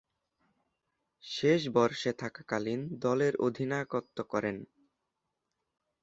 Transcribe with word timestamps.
শেষ 1.23 1.61
বর্ষে 1.69 2.11
থাকাকালীন 2.13 2.81
দলের 2.99 3.33
অধিনায়কত্ব 3.37 4.17
করেন। 4.23 4.57